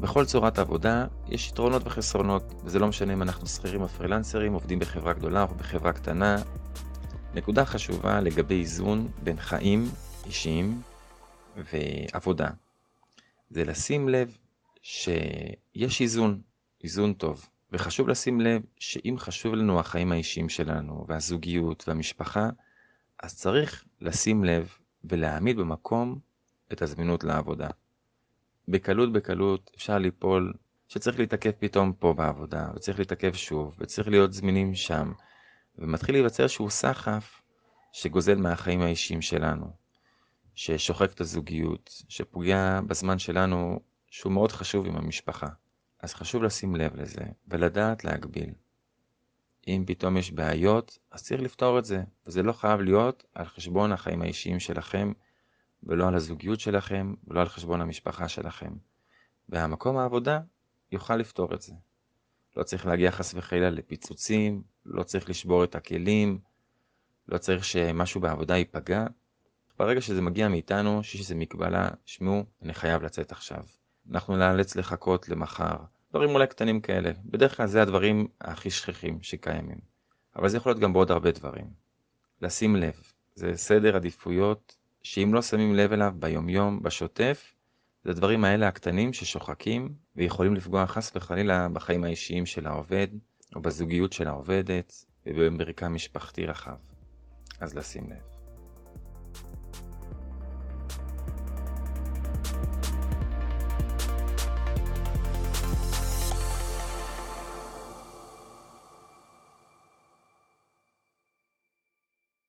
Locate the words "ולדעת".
47.48-48.04